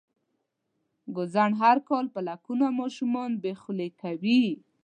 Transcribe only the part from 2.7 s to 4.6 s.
ماشومان بې خولې کوي.